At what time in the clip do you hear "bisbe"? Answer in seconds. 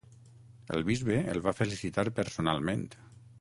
0.87-1.17